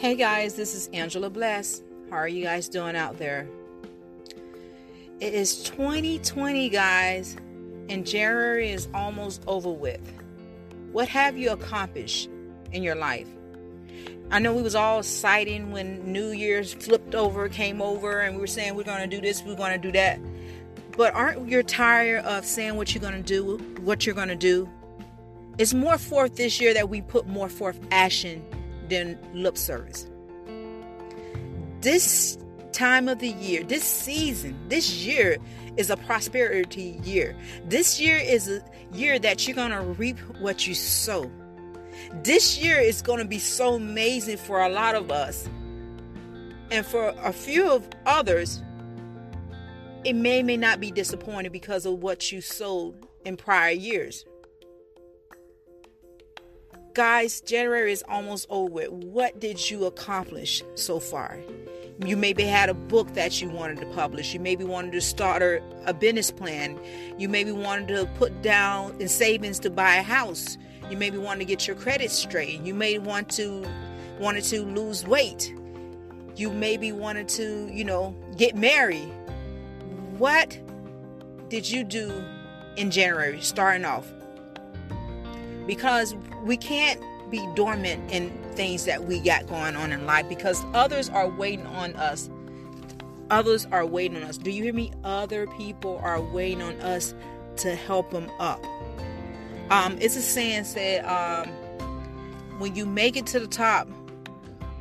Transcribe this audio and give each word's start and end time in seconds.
Hey 0.00 0.14
guys, 0.14 0.54
this 0.54 0.74
is 0.74 0.88
Angela 0.94 1.28
Bless. 1.28 1.82
How 2.08 2.16
are 2.16 2.26
you 2.26 2.42
guys 2.42 2.70
doing 2.70 2.96
out 2.96 3.18
there? 3.18 3.46
It 5.20 5.34
is 5.34 5.62
2020, 5.64 6.70
guys, 6.70 7.36
and 7.90 8.06
January 8.06 8.70
is 8.70 8.88
almost 8.94 9.42
over 9.46 9.70
with. 9.70 10.00
What 10.90 11.06
have 11.08 11.36
you 11.36 11.50
accomplished 11.50 12.30
in 12.72 12.82
your 12.82 12.94
life? 12.94 13.28
I 14.30 14.38
know 14.38 14.54
we 14.54 14.62
was 14.62 14.74
all 14.74 15.00
exciting 15.00 15.70
when 15.70 16.10
New 16.10 16.30
Year's 16.30 16.72
flipped 16.72 17.14
over, 17.14 17.50
came 17.50 17.82
over, 17.82 18.20
and 18.20 18.36
we 18.36 18.40
were 18.40 18.46
saying 18.46 18.76
we're 18.76 18.84
to 18.84 19.06
do 19.06 19.20
this, 19.20 19.42
we're 19.42 19.54
to 19.54 19.76
do 19.76 19.92
that. 19.92 20.18
But 20.96 21.12
aren't 21.14 21.46
you 21.46 21.62
tired 21.62 22.24
of 22.24 22.46
saying 22.46 22.74
what 22.76 22.94
you're 22.94 23.02
to 23.16 23.20
do, 23.20 23.58
what 23.82 24.06
you're 24.06 24.14
to 24.28 24.34
do? 24.34 24.66
It's 25.58 25.74
more 25.74 25.98
forth 25.98 26.36
this 26.36 26.58
year 26.58 26.72
that 26.72 26.88
we 26.88 27.02
put 27.02 27.26
more 27.26 27.50
forth 27.50 27.78
action 27.90 28.42
than 28.90 29.18
lip 29.32 29.56
service. 29.56 30.06
This 31.80 32.36
time 32.72 33.08
of 33.08 33.20
the 33.20 33.28
year, 33.28 33.62
this 33.62 33.84
season, 33.84 34.56
this 34.68 35.04
year 35.04 35.38
is 35.76 35.90
a 35.90 35.96
prosperity 35.96 37.00
year. 37.02 37.34
This 37.64 38.00
year 38.00 38.16
is 38.16 38.48
a 38.48 38.62
year 38.92 39.18
that 39.18 39.46
you're 39.46 39.54
going 39.54 39.70
to 39.70 39.80
reap 39.80 40.18
what 40.40 40.66
you 40.66 40.74
sow. 40.74 41.30
This 42.22 42.58
year 42.58 42.78
is 42.78 43.02
going 43.02 43.20
to 43.20 43.24
be 43.24 43.38
so 43.38 43.74
amazing 43.74 44.36
for 44.36 44.60
a 44.60 44.68
lot 44.68 44.94
of 44.94 45.10
us. 45.10 45.48
And 46.70 46.84
for 46.84 47.14
a 47.22 47.32
few 47.32 47.70
of 47.70 47.88
others, 48.06 48.62
it 50.04 50.14
may 50.14 50.42
may 50.42 50.56
not 50.56 50.80
be 50.80 50.90
disappointed 50.90 51.52
because 51.52 51.84
of 51.84 52.02
what 52.02 52.30
you 52.32 52.40
sowed 52.40 52.94
in 53.24 53.36
prior 53.36 53.72
years. 53.72 54.24
Guys, 56.92 57.40
January 57.42 57.92
is 57.92 58.02
almost 58.08 58.46
over. 58.50 58.82
What 58.86 59.38
did 59.38 59.70
you 59.70 59.84
accomplish 59.84 60.60
so 60.74 60.98
far? 60.98 61.38
You 62.04 62.16
maybe 62.16 62.42
had 62.42 62.68
a 62.68 62.74
book 62.74 63.14
that 63.14 63.40
you 63.40 63.48
wanted 63.48 63.78
to 63.78 63.86
publish. 63.94 64.34
You 64.34 64.40
maybe 64.40 64.64
wanted 64.64 64.92
to 64.92 65.00
start 65.00 65.40
a, 65.40 65.94
business 65.94 66.32
plan. 66.32 66.80
You 67.16 67.28
maybe 67.28 67.52
wanted 67.52 67.88
to 67.88 68.06
put 68.16 68.42
down 68.42 69.00
in 69.00 69.06
savings 69.06 69.60
to 69.60 69.70
buy 69.70 69.96
a 69.96 70.02
house. 70.02 70.58
You 70.90 70.96
maybe 70.96 71.16
wanted 71.16 71.40
to 71.40 71.44
get 71.44 71.68
your 71.68 71.76
credit 71.76 72.10
straight. 72.10 72.60
You 72.62 72.74
may 72.74 72.98
want 72.98 73.28
to 73.32 73.64
wanted 74.18 74.42
to 74.44 74.64
lose 74.64 75.06
weight. 75.06 75.54
You 76.34 76.50
maybe 76.50 76.90
wanted 76.90 77.28
to, 77.28 77.70
you 77.72 77.84
know, 77.84 78.16
get 78.36 78.56
married. 78.56 79.12
What 80.18 80.58
did 81.48 81.70
you 81.70 81.84
do 81.84 82.24
in 82.76 82.90
January 82.90 83.40
starting 83.42 83.84
off? 83.84 84.12
Because 85.66 86.14
we 86.44 86.56
can't 86.56 87.00
be 87.30 87.46
dormant 87.54 88.10
in 88.12 88.30
things 88.54 88.84
that 88.84 89.04
we 89.04 89.20
got 89.20 89.46
going 89.46 89.76
on 89.76 89.92
in 89.92 90.06
life 90.06 90.28
because 90.28 90.64
others 90.74 91.08
are 91.08 91.28
waiting 91.28 91.66
on 91.66 91.94
us. 91.96 92.28
Others 93.30 93.66
are 93.66 93.86
waiting 93.86 94.16
on 94.16 94.24
us. 94.24 94.38
Do 94.38 94.50
you 94.50 94.64
hear 94.64 94.74
me? 94.74 94.92
Other 95.04 95.46
people 95.46 96.00
are 96.02 96.20
waiting 96.20 96.62
on 96.62 96.74
us 96.80 97.14
to 97.58 97.74
help 97.74 98.10
them 98.10 98.30
up. 98.38 98.64
Um, 99.70 99.96
it's 100.00 100.16
a 100.16 100.22
saying 100.22 100.64
said, 100.64 101.04
um, 101.04 101.48
when 102.58 102.74
you 102.74 102.84
make 102.84 103.16
it 103.16 103.26
to 103.26 103.38
the 103.38 103.46
top, 103.46 103.88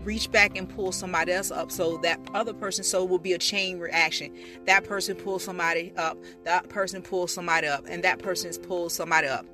reach 0.03 0.31
back 0.31 0.57
and 0.57 0.67
pull 0.67 0.91
somebody 0.91 1.31
else 1.31 1.51
up 1.51 1.71
so 1.71 1.97
that 1.97 2.19
other 2.33 2.53
person 2.53 2.83
so 2.83 3.03
will 3.03 3.19
be 3.19 3.33
a 3.33 3.37
chain 3.37 3.79
reaction 3.79 4.33
that 4.65 4.83
person 4.85 5.15
pulls 5.15 5.43
somebody 5.43 5.93
up 5.97 6.17
that 6.45 6.67
person 6.69 7.01
pulls 7.01 7.33
somebody 7.33 7.67
up 7.67 7.85
and 7.87 8.01
that 8.03 8.17
person 8.17 8.51
pulls 8.63 8.93
somebody 8.93 9.27
up 9.27 9.45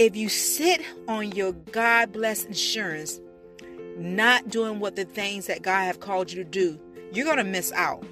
if 0.00 0.16
you 0.16 0.30
sit 0.30 0.80
on 1.08 1.30
your 1.32 1.52
God 1.52 2.10
blessed 2.10 2.46
insurance, 2.46 3.20
not 3.98 4.48
doing 4.48 4.80
what 4.80 4.96
the 4.96 5.04
things 5.04 5.46
that 5.46 5.60
God 5.60 5.84
have 5.84 6.00
called 6.00 6.32
you 6.32 6.42
to 6.42 6.50
do, 6.50 6.80
you're 7.12 7.26
going 7.26 7.36
to 7.36 7.44
miss 7.44 7.70
out. 7.72 8.02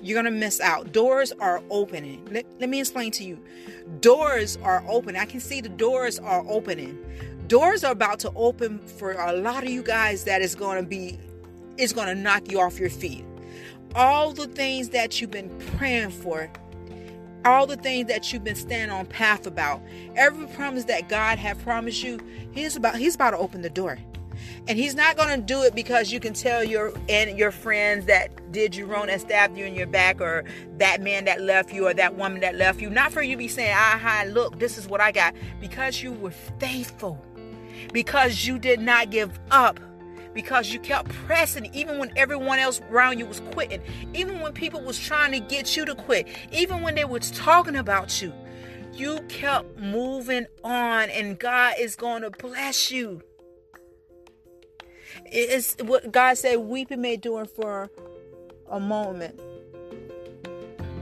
You're 0.00 0.14
going 0.14 0.32
to 0.32 0.38
miss 0.38 0.60
out. 0.60 0.92
Doors 0.92 1.32
are 1.40 1.60
opening. 1.68 2.24
Let, 2.30 2.46
let 2.60 2.68
me 2.68 2.78
explain 2.78 3.10
to 3.12 3.24
you. 3.24 3.42
Doors 3.98 4.56
are 4.62 4.84
open. 4.86 5.16
I 5.16 5.24
can 5.24 5.40
see 5.40 5.60
the 5.60 5.68
doors 5.68 6.20
are 6.20 6.44
opening. 6.48 6.96
Doors 7.48 7.82
are 7.82 7.90
about 7.90 8.20
to 8.20 8.30
open 8.36 8.78
for 8.78 9.14
a 9.14 9.32
lot 9.32 9.64
of 9.64 9.68
you 9.68 9.82
guys 9.82 10.22
that 10.24 10.42
is 10.42 10.54
going 10.54 10.80
to 10.80 10.88
be, 10.88 11.18
is 11.76 11.92
going 11.92 12.06
to 12.06 12.14
knock 12.14 12.52
you 12.52 12.60
off 12.60 12.78
your 12.78 12.88
feet. 12.88 13.24
All 13.96 14.32
the 14.32 14.46
things 14.46 14.90
that 14.90 15.20
you've 15.20 15.32
been 15.32 15.50
praying 15.76 16.10
for 16.10 16.48
all 17.44 17.66
the 17.66 17.76
things 17.76 18.08
that 18.08 18.32
you've 18.32 18.44
been 18.44 18.56
standing 18.56 18.96
on 18.96 19.06
path 19.06 19.46
about. 19.46 19.82
Every 20.16 20.46
promise 20.48 20.84
that 20.84 21.08
god 21.08 21.38
have 21.38 21.62
promised 21.62 22.02
you 22.02 22.18
he's 22.52 22.76
about 22.76 22.96
he's 22.96 23.14
about 23.14 23.30
to 23.30 23.38
open 23.38 23.62
the 23.62 23.70
door. 23.70 23.98
And 24.66 24.78
he's 24.78 24.94
not 24.94 25.16
going 25.16 25.28
to 25.28 25.44
do 25.44 25.62
it 25.62 25.74
because 25.74 26.12
you 26.12 26.20
can 26.20 26.32
tell 26.32 26.64
your 26.64 26.92
and 27.08 27.38
your 27.38 27.50
friends 27.50 28.06
that 28.06 28.52
did 28.52 28.74
you 28.74 28.86
wrong 28.86 29.08
and 29.08 29.20
stabbed 29.20 29.56
you 29.56 29.64
in 29.64 29.74
your 29.74 29.86
back 29.86 30.20
or 30.20 30.44
that 30.78 31.00
man 31.00 31.24
that 31.26 31.40
left 31.40 31.72
you 31.72 31.86
or 31.86 31.94
that 31.94 32.16
woman 32.16 32.40
that 32.40 32.54
left 32.54 32.80
you. 32.80 32.90
Not 32.90 33.12
for 33.12 33.22
you 33.22 33.32
to 33.32 33.38
be 33.38 33.48
saying 33.48 33.74
ah, 33.74 33.94
aha 33.96 34.24
look 34.28 34.58
this 34.58 34.78
is 34.78 34.88
what 34.88 35.00
i 35.00 35.12
got. 35.12 35.34
Because 35.60 36.02
you 36.02 36.12
were 36.12 36.30
faithful. 36.58 37.20
Because 37.92 38.46
you 38.46 38.58
did 38.58 38.80
not 38.80 39.10
give 39.10 39.38
up 39.50 39.80
because 40.34 40.72
you 40.72 40.78
kept 40.80 41.10
pressing 41.26 41.68
even 41.74 41.98
when 41.98 42.12
everyone 42.16 42.58
else 42.58 42.80
around 42.90 43.18
you 43.18 43.26
was 43.26 43.40
quitting 43.52 43.82
even 44.14 44.40
when 44.40 44.52
people 44.52 44.80
was 44.80 44.98
trying 44.98 45.32
to 45.32 45.40
get 45.40 45.76
you 45.76 45.84
to 45.84 45.94
quit 45.94 46.26
even 46.52 46.82
when 46.82 46.94
they 46.94 47.04
was 47.04 47.30
talking 47.32 47.76
about 47.76 48.20
you. 48.22 48.32
You 48.94 49.20
kept 49.28 49.78
moving 49.78 50.46
on 50.62 51.08
and 51.10 51.38
god 51.38 51.74
is 51.78 51.96
going 51.96 52.22
to 52.22 52.30
bless 52.30 52.90
you. 52.90 53.22
It's 55.26 55.76
what 55.82 56.12
god 56.12 56.38
said 56.38 56.56
weeping 56.56 57.00
may 57.00 57.14
endure 57.14 57.44
for 57.44 57.90
a 58.70 58.80
moment 58.80 59.38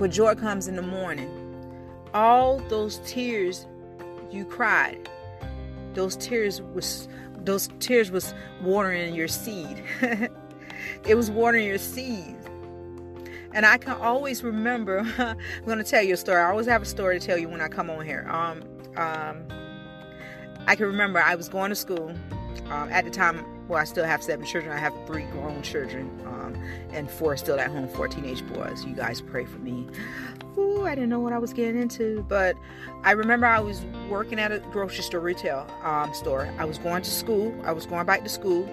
but 0.00 0.10
joy 0.10 0.34
comes 0.34 0.66
in 0.66 0.76
the 0.76 0.82
morning. 0.82 1.28
All 2.14 2.58
those 2.70 3.00
tears 3.04 3.66
you 4.32 4.46
cried 4.46 5.10
those 5.94 6.16
tears 6.16 6.62
was 6.62 7.08
those 7.44 7.68
tears 7.78 8.10
was 8.10 8.34
watering 8.62 9.14
your 9.14 9.28
seed. 9.28 9.82
it 11.06 11.14
was 11.14 11.30
watering 11.30 11.66
your 11.66 11.78
seed. 11.78 12.36
And 13.52 13.66
I 13.66 13.78
can 13.78 13.94
always 13.94 14.44
remember, 14.44 15.00
I'm 15.18 15.64
going 15.64 15.78
to 15.78 15.84
tell 15.84 16.02
you 16.02 16.14
a 16.14 16.16
story. 16.16 16.40
I 16.40 16.50
always 16.50 16.66
have 16.66 16.82
a 16.82 16.86
story 16.86 17.18
to 17.18 17.26
tell 17.26 17.38
you 17.38 17.48
when 17.48 17.60
I 17.60 17.68
come 17.68 17.90
on 17.90 18.04
here. 18.04 18.26
Um, 18.30 18.62
um, 18.96 19.44
I 20.66 20.76
can 20.76 20.86
remember 20.86 21.20
I 21.20 21.34
was 21.34 21.48
going 21.48 21.70
to 21.70 21.74
school 21.74 22.14
um, 22.66 22.88
at 22.90 23.04
the 23.04 23.10
time. 23.10 23.44
Well, 23.70 23.78
I 23.78 23.84
still 23.84 24.04
have 24.04 24.20
seven 24.20 24.44
children. 24.44 24.76
I 24.76 24.80
have 24.80 24.92
three 25.06 25.22
grown 25.26 25.62
children, 25.62 26.10
um, 26.26 26.60
and 26.92 27.08
four 27.08 27.36
still 27.36 27.60
at 27.60 27.70
home, 27.70 27.86
four 27.86 28.08
teenage 28.08 28.44
boys. 28.48 28.84
You 28.84 28.96
guys 28.96 29.20
pray 29.20 29.44
for 29.44 29.58
me. 29.58 29.86
Ooh, 30.58 30.84
I 30.84 30.96
didn't 30.96 31.08
know 31.08 31.20
what 31.20 31.32
I 31.32 31.38
was 31.38 31.52
getting 31.52 31.80
into, 31.80 32.26
but 32.28 32.56
I 33.04 33.12
remember 33.12 33.46
I 33.46 33.60
was 33.60 33.82
working 34.08 34.40
at 34.40 34.50
a 34.50 34.58
grocery 34.72 35.04
store 35.04 35.20
retail 35.20 35.68
um, 35.84 36.12
store. 36.14 36.52
I 36.58 36.64
was 36.64 36.78
going 36.78 37.02
to 37.02 37.10
school. 37.12 37.54
I 37.64 37.70
was 37.70 37.86
going 37.86 38.06
back 38.06 38.24
to 38.24 38.28
school, 38.28 38.68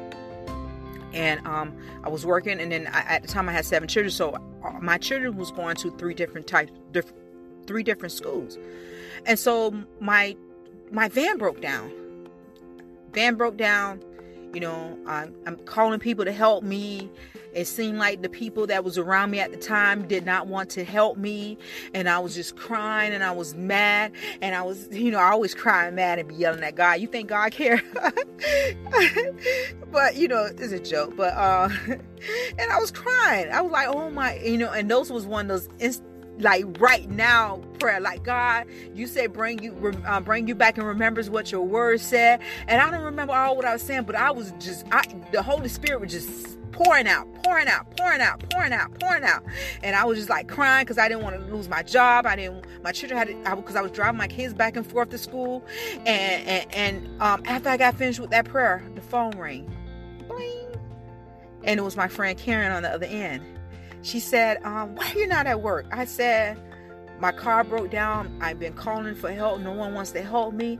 and 1.13 1.45
um, 1.45 1.77
I 2.03 2.09
was 2.09 2.25
working. 2.25 2.59
And 2.59 2.71
then 2.71 2.87
I, 2.87 3.01
at 3.01 3.21
the 3.21 3.27
time, 3.27 3.47
I 3.47 3.51
had 3.51 3.65
seven 3.65 3.87
children, 3.87 4.09
so 4.09 4.35
uh, 4.65 4.71
my 4.81 4.97
children 4.97 5.37
was 5.37 5.51
going 5.51 5.75
to 5.75 5.91
three 5.97 6.15
different 6.15 6.47
types, 6.47 6.71
diff- 6.91 7.13
three 7.67 7.83
different 7.83 8.13
schools, 8.13 8.57
and 9.27 9.37
so 9.37 9.75
my 9.99 10.35
my 10.89 11.07
van 11.07 11.37
broke 11.37 11.61
down. 11.61 11.91
Van 13.13 13.35
broke 13.35 13.57
down. 13.57 14.01
You 14.53 14.61
know, 14.61 14.97
I'm, 15.05 15.35
I'm 15.45 15.57
calling 15.57 15.99
people 15.99 16.25
to 16.25 16.31
help 16.31 16.63
me 16.63 17.09
it 17.57 17.65
seemed 17.65 17.97
like 17.97 18.21
the 18.21 18.29
people 18.29 18.67
that 18.67 18.83
was 18.83 18.99
around 18.99 19.31
me 19.31 19.39
at 19.39 19.49
the 19.51 19.57
time 19.57 20.07
did 20.07 20.23
not 20.27 20.45
want 20.45 20.69
to 20.71 20.83
help 20.83 21.17
me. 21.17 21.57
And 21.91 22.07
I 22.07 22.19
was 22.19 22.35
just 22.35 22.55
crying 22.55 23.13
and 23.13 23.23
I 23.23 23.31
was 23.31 23.55
mad. 23.55 24.11
And 24.43 24.53
I 24.53 24.61
was, 24.61 24.87
you 24.91 25.09
know, 25.09 25.17
I 25.17 25.31
always 25.31 25.55
crying 25.55 25.95
mad 25.95 26.19
and 26.19 26.29
be 26.29 26.35
yelling 26.35 26.63
at 26.63 26.75
God. 26.75 26.99
You 26.99 27.07
think 27.07 27.29
God 27.29 27.51
care? 27.51 27.81
but, 29.91 30.15
you 30.15 30.27
know, 30.27 30.43
it's 30.43 30.71
a 30.71 30.79
joke. 30.79 31.15
But, 31.17 31.33
uh, 31.33 31.69
and 31.87 32.71
I 32.71 32.79
was 32.79 32.91
crying. 32.91 33.49
I 33.51 33.61
was 33.61 33.71
like, 33.71 33.87
oh 33.87 34.11
my, 34.11 34.37
you 34.37 34.59
know, 34.59 34.71
and 34.71 34.91
those 34.91 35.11
was 35.11 35.25
one 35.25 35.49
of 35.49 35.59
those 35.59 35.69
inst- 35.79 36.03
like 36.39 36.65
right 36.79 37.09
now 37.09 37.57
prayer 37.79 37.99
like 37.99 38.23
god 38.23 38.65
you 38.93 39.07
say 39.07 39.27
bring 39.27 39.61
you 39.61 39.73
uh, 40.05 40.19
bring 40.19 40.47
you 40.47 40.55
back 40.55 40.77
and 40.77 40.85
remembers 40.85 41.29
what 41.29 41.51
your 41.51 41.61
word 41.61 41.99
said 41.99 42.39
and 42.67 42.81
i 42.81 42.91
don't 42.91 43.03
remember 43.03 43.33
all 43.33 43.55
what 43.55 43.65
i 43.65 43.73
was 43.73 43.81
saying 43.81 44.03
but 44.03 44.15
i 44.15 44.29
was 44.29 44.53
just 44.59 44.85
i 44.91 45.03
the 45.31 45.41
holy 45.41 45.67
spirit 45.67 45.99
was 45.99 46.11
just 46.11 46.57
pouring 46.77 47.07
out, 47.07 47.27
pouring 47.43 47.67
out, 47.67 47.97
pouring 47.97 48.21
out, 48.21 48.49
pouring 48.49 48.71
out, 48.71 48.99
pouring 48.99 49.23
out. 49.23 49.43
And 49.81 49.95
I 49.95 50.05
was 50.05 50.17
just 50.17 50.29
like 50.29 50.47
crying 50.47 50.85
because 50.85 50.97
I 50.97 51.09
didn't 51.09 51.23
want 51.23 51.35
to 51.35 51.53
lose 51.53 51.67
my 51.67 51.81
job. 51.81 52.25
I 52.25 52.35
didn't, 52.35 52.65
my 52.83 52.91
children 52.91 53.17
had 53.17 53.27
to, 53.29 53.55
because 53.55 53.75
I, 53.75 53.79
I, 53.79 53.81
was 53.81 53.91
driving 53.91 54.17
my 54.17 54.27
kids 54.27 54.53
back 54.53 54.75
and 54.75 54.85
forth 54.85 55.09
to 55.09 55.17
school. 55.17 55.65
And, 56.05 56.07
and, 56.07 56.73
and 56.73 57.21
um, 57.21 57.41
after 57.45 57.69
I 57.69 57.77
got 57.77 57.95
finished 57.95 58.19
with 58.19 58.29
that 58.29 58.45
prayer, 58.45 58.83
the 58.93 59.01
phone 59.01 59.31
rang. 59.37 59.75
Bling. 60.27 60.67
And 61.63 61.79
it 61.79 61.83
was 61.83 61.97
my 61.97 62.07
friend 62.07 62.37
Karen 62.37 62.71
on 62.71 62.83
the 62.83 62.91
other 62.91 63.07
end. 63.07 63.43
She 64.07 64.21
said, 64.21 64.63
um, 64.63 64.95
Why 64.95 65.11
are 65.11 65.19
you 65.19 65.27
not 65.27 65.47
at 65.47 65.61
work? 65.61 65.85
I 65.91 66.05
said, 66.05 66.57
my 67.19 67.31
car 67.31 67.63
broke 67.63 67.89
down. 67.89 68.37
I've 68.41 68.59
been 68.59 68.73
calling 68.73 69.15
for 69.15 69.31
help. 69.31 69.59
No 69.59 69.73
one 69.73 69.93
wants 69.93 70.11
to 70.11 70.21
help 70.21 70.53
me. 70.53 70.79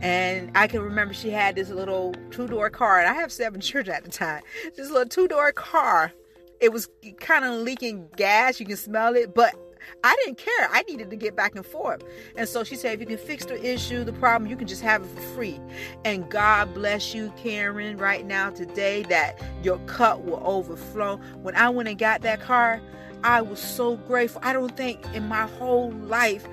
And 0.00 0.50
I 0.54 0.66
can 0.66 0.82
remember 0.82 1.12
she 1.12 1.30
had 1.30 1.56
this 1.56 1.70
little 1.70 2.14
two 2.30 2.46
door 2.46 2.70
car. 2.70 3.00
And 3.00 3.08
I 3.08 3.14
have 3.14 3.32
seven 3.32 3.60
children 3.62 3.96
at 3.96 4.04
the 4.04 4.10
time. 4.10 4.42
This 4.76 4.90
little 4.90 5.08
two 5.08 5.26
door 5.26 5.50
car. 5.50 6.12
It 6.60 6.72
was 6.72 6.88
kind 7.18 7.44
of 7.44 7.60
leaking 7.62 8.10
gas. 8.16 8.60
You 8.60 8.66
can 8.66 8.76
smell 8.76 9.16
it. 9.16 9.34
But 9.34 9.56
I 10.04 10.16
didn't 10.24 10.38
care. 10.38 10.68
I 10.70 10.82
needed 10.82 11.10
to 11.10 11.16
get 11.16 11.36
back 11.36 11.54
and 11.54 11.64
forth. 11.64 12.02
And 12.36 12.48
so 12.48 12.64
she 12.64 12.76
said, 12.76 12.94
if 12.94 13.00
you 13.00 13.06
can 13.06 13.18
fix 13.18 13.44
the 13.44 13.62
issue, 13.64 14.04
the 14.04 14.12
problem, 14.12 14.50
you 14.50 14.56
can 14.56 14.68
just 14.68 14.82
have 14.82 15.02
it 15.02 15.08
for 15.08 15.20
free. 15.34 15.60
And 16.04 16.28
God 16.30 16.74
bless 16.74 17.14
you, 17.14 17.32
Karen, 17.36 17.96
right 17.98 18.24
now, 18.26 18.50
today, 18.50 19.02
that 19.04 19.40
your 19.62 19.78
cup 19.80 20.20
will 20.20 20.42
overflow. 20.44 21.16
When 21.42 21.54
I 21.54 21.68
went 21.70 21.88
and 21.88 21.98
got 21.98 22.22
that 22.22 22.40
car, 22.40 22.80
I 23.24 23.42
was 23.42 23.58
so 23.60 23.96
grateful. 23.96 24.40
I 24.44 24.52
don't 24.52 24.76
think 24.76 25.04
in 25.14 25.26
my 25.26 25.46
whole 25.46 25.90
life, 25.92 26.46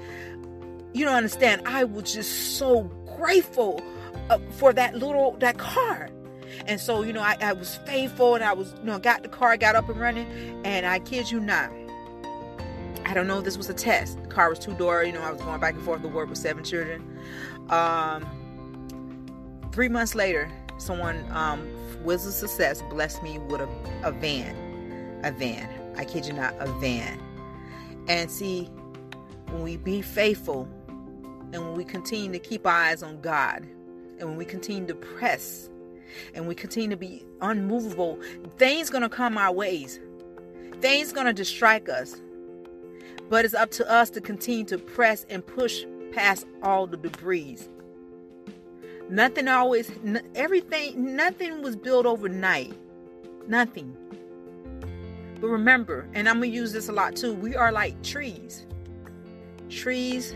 you 0.94 1.06
don't 1.06 1.16
understand, 1.16 1.62
I 1.66 1.84
was 1.84 2.14
just 2.14 2.58
so 2.58 2.84
grateful 3.18 3.82
uh, 4.30 4.40
for 4.52 4.74
that 4.74 4.96
little, 4.96 5.32
that 5.40 5.58
car. 5.58 6.10
And 6.68 6.80
so, 6.80 7.04
you 7.04 7.14
know, 7.14 7.22
I, 7.22 7.38
I 7.42 7.54
was 7.54 7.76
faithful 7.86 8.36
and 8.36 8.44
I 8.44 8.54
was, 8.54 8.74
you 8.80 8.86
know, 8.86 8.98
got 8.98 9.24
the 9.24 9.30
car, 9.30 9.58
got 9.58 9.76
up 9.76 9.90
and 9.90 10.00
running. 10.00 10.26
And 10.64 10.86
I 10.86 11.00
kid 11.00 11.30
you 11.30 11.40
not, 11.40 11.70
I 13.06 13.14
don't 13.14 13.28
know 13.28 13.38
if 13.38 13.46
this 13.46 13.58
was 13.58 13.70
a 13.70 13.74
test. 13.74 14.22
The 14.24 14.28
car 14.28 14.50
was 14.50 14.58
two 14.58 14.74
door, 14.74 15.04
you 15.04 15.14
know, 15.14 15.22
I 15.22 15.32
was 15.32 15.40
going 15.40 15.60
back 15.60 15.76
and 15.76 15.84
forth 15.84 16.02
to 16.02 16.08
work 16.08 16.28
with 16.28 16.40
seven 16.40 16.64
children. 16.64 17.20
Um, 17.70 18.26
three 19.72 19.90
months 19.90 20.16
later, 20.16 20.52
someone, 20.78 21.24
um, 21.32 21.62
Wheels 22.04 22.26
of 22.26 22.34
Success, 22.34 22.82
blessed 22.90 23.22
me 23.22 23.38
with 23.38 23.62
a, 23.62 23.70
a 24.04 24.12
van. 24.12 24.56
A 25.24 25.32
van. 25.32 25.70
I 25.96 26.04
kid 26.04 26.26
you 26.26 26.34
not, 26.34 26.56
a 26.60 26.68
van. 26.80 27.22
And 28.08 28.30
see, 28.30 28.66
when 29.50 29.62
we 29.62 29.78
be 29.78 30.02
faithful 30.02 30.68
and 30.88 31.64
when 31.64 31.76
we 31.76 31.84
continue 31.84 32.32
to 32.32 32.40
keep 32.40 32.66
our 32.66 32.74
eyes 32.74 33.04
on 33.04 33.22
God 33.22 33.68
and 34.20 34.30
when 34.30 34.36
we 34.36 34.46
continue 34.46 34.88
to 34.88 34.96
press 34.96 35.70
and 36.34 36.48
we 36.48 36.56
continue 36.56 36.90
to 36.90 36.98
be 36.98 37.24
unmovable, 37.42 38.20
things 38.58 38.90
gonna 38.90 39.10
come 39.10 39.38
our 39.38 39.52
ways. 39.52 40.00
Things 40.82 41.12
gonna 41.12 41.34
distract 41.34 41.88
us. 41.88 42.20
But 43.30 43.46
it's 43.46 43.54
up 43.54 43.72
to 43.72 43.92
us 43.92 44.10
to 44.12 44.22
continue 44.22 44.66
to 44.66 44.78
press 44.78 45.26
and 45.30 45.46
push 45.46 45.84
past 46.12 46.46
all 46.62 46.88
the 46.88 46.98
debris. 46.98 47.58
Nothing 49.10 49.48
always, 49.48 49.92
everything, 50.34 51.16
nothing 51.16 51.62
was 51.62 51.76
built 51.76 52.06
overnight. 52.06 52.74
Nothing. 53.48 53.96
But 55.40 55.48
remember, 55.48 56.08
and 56.14 56.28
I'm 56.28 56.40
going 56.40 56.52
to 56.52 56.56
use 56.56 56.74
this 56.74 56.90
a 56.90 56.92
lot 56.92 57.16
too, 57.16 57.34
we 57.34 57.56
are 57.56 57.72
like 57.72 58.02
trees. 58.02 58.66
Trees, 59.70 60.36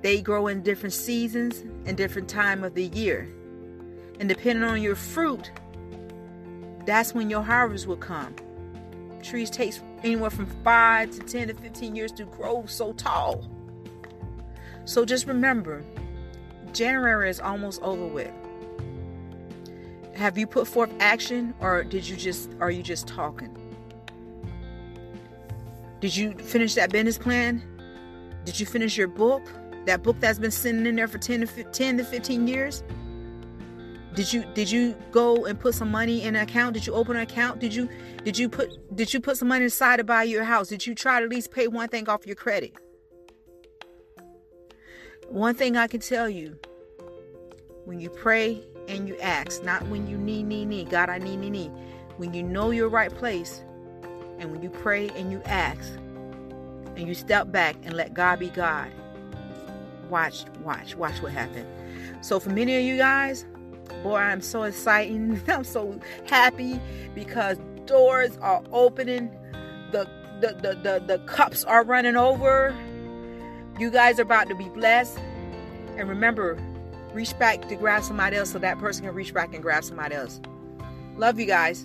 they 0.00 0.20
grow 0.20 0.48
in 0.48 0.62
different 0.62 0.92
seasons 0.92 1.62
and 1.86 1.96
different 1.96 2.28
time 2.28 2.64
of 2.64 2.74
the 2.74 2.86
year. 2.86 3.28
And 4.18 4.28
depending 4.28 4.64
on 4.64 4.82
your 4.82 4.96
fruit, 4.96 5.50
that's 6.86 7.14
when 7.14 7.30
your 7.30 7.42
harvest 7.42 7.86
will 7.86 7.96
come. 7.96 8.34
Trees 9.22 9.50
takes 9.50 9.80
anywhere 10.02 10.30
from 10.30 10.46
5 10.64 11.10
to 11.12 11.20
10 11.20 11.48
to 11.48 11.54
15 11.54 11.96
years 11.96 12.12
to 12.12 12.24
grow 12.24 12.64
so 12.66 12.92
tall. 12.92 13.48
So 14.84 15.04
just 15.04 15.26
remember, 15.26 15.84
January 16.72 17.30
is 17.30 17.40
almost 17.40 17.80
over 17.82 18.06
with. 18.06 18.32
Have 20.14 20.36
you 20.36 20.46
put 20.46 20.66
forth 20.66 20.92
action 21.00 21.54
or 21.60 21.84
did 21.84 22.06
you 22.06 22.16
just 22.16 22.50
are 22.60 22.70
you 22.70 22.82
just 22.82 23.06
talking? 23.06 23.56
Did 26.00 26.16
you 26.16 26.32
finish 26.34 26.74
that 26.74 26.90
business 26.90 27.16
plan? 27.16 27.62
Did 28.44 28.58
you 28.58 28.66
finish 28.66 28.96
your 28.96 29.08
book? 29.08 29.42
That 29.86 30.02
book 30.02 30.16
that's 30.20 30.38
been 30.38 30.50
sitting 30.50 30.84
in 30.86 30.96
there 30.96 31.08
for 31.08 31.18
10 31.18 31.40
to 31.40 31.46
15, 31.46 31.98
to 31.98 32.04
15 32.04 32.48
years? 32.48 32.82
Did 34.14 34.32
you 34.32 34.44
did 34.54 34.70
you 34.70 34.94
go 35.10 35.46
and 35.46 35.58
put 35.58 35.74
some 35.74 35.90
money 35.90 36.22
in 36.22 36.36
an 36.36 36.42
account? 36.42 36.74
Did 36.74 36.86
you 36.86 36.94
open 36.94 37.16
an 37.16 37.22
account? 37.22 37.60
Did 37.60 37.74
you 37.74 37.88
did 38.24 38.36
you 38.36 38.48
put 38.48 38.94
did 38.94 39.12
you 39.14 39.20
put 39.20 39.38
some 39.38 39.48
money 39.48 39.64
aside 39.64 39.96
to 39.96 40.04
buy 40.04 40.24
your 40.24 40.44
house? 40.44 40.68
Did 40.68 40.86
you 40.86 40.94
try 40.94 41.20
to 41.20 41.24
at 41.24 41.30
least 41.30 41.50
pay 41.50 41.66
one 41.66 41.88
thing 41.88 42.08
off 42.08 42.26
your 42.26 42.36
credit? 42.36 42.74
One 45.28 45.54
thing 45.54 45.78
I 45.78 45.86
can 45.86 46.00
tell 46.00 46.28
you, 46.28 46.58
when 47.86 48.00
you 48.00 48.10
pray 48.10 48.62
and 48.86 49.08
you 49.08 49.18
ask, 49.18 49.64
not 49.64 49.86
when 49.88 50.06
you 50.06 50.18
need, 50.18 50.42
need, 50.42 50.66
need, 50.66 50.90
God, 50.90 51.08
I 51.08 51.16
need, 51.16 51.36
need, 51.36 51.50
need. 51.50 51.72
When 52.18 52.34
you 52.34 52.42
know 52.42 52.70
your 52.70 52.90
right 52.90 53.10
place, 53.10 53.64
and 54.38 54.50
when 54.50 54.62
you 54.62 54.68
pray 54.68 55.08
and 55.10 55.32
you 55.32 55.40
ask 55.46 55.94
and 56.96 57.08
you 57.08 57.14
step 57.14 57.50
back 57.50 57.76
and 57.84 57.94
let 57.94 58.12
God 58.12 58.40
be 58.40 58.50
God, 58.50 58.90
watch, 60.10 60.44
watch, 60.62 60.96
watch 60.96 61.22
what 61.22 61.32
happens. 61.32 61.66
So 62.26 62.38
for 62.38 62.50
many 62.50 62.76
of 62.76 62.82
you 62.82 62.98
guys, 62.98 63.46
boy, 64.02 64.16
I'm 64.16 64.40
so 64.40 64.64
excited. 64.64 65.42
I'm 65.48 65.64
so 65.64 65.98
happy 66.26 66.80
because 67.14 67.58
doors 67.86 68.36
are 68.40 68.62
opening. 68.72 69.30
The 69.92 70.08
the, 70.40 70.48
the, 70.60 70.74
the, 70.74 71.04
the 71.06 71.18
cups 71.26 71.62
are 71.64 71.84
running 71.84 72.16
over. 72.16 72.76
You 73.78 73.90
guys 73.90 74.18
are 74.18 74.22
about 74.22 74.48
to 74.48 74.56
be 74.56 74.68
blessed. 74.70 75.18
And 75.96 76.08
remember, 76.08 76.58
reach 77.12 77.38
back 77.38 77.68
to 77.68 77.76
grab 77.76 78.02
somebody 78.02 78.36
else 78.36 78.50
so 78.50 78.58
that 78.58 78.78
person 78.78 79.04
can 79.04 79.14
reach 79.14 79.32
back 79.32 79.54
and 79.54 79.62
grab 79.62 79.84
somebody 79.84 80.16
else. 80.16 80.40
Love 81.16 81.38
you 81.38 81.46
guys. 81.46 81.84